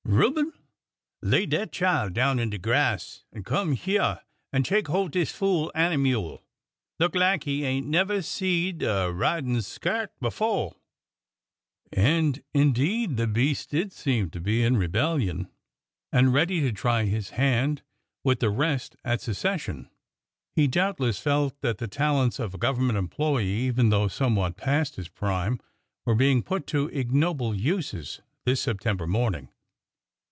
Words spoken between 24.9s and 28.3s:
his prime, were being put to ignoble uses